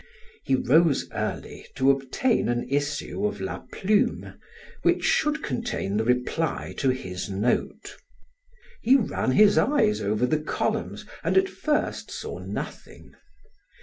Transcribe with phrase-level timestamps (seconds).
[0.43, 4.33] He rose early to obtain an issue of "La Plume"
[4.81, 7.95] which should contain the reply to his note.
[8.81, 13.13] He ran his eyes over the columns and at first saw nothing.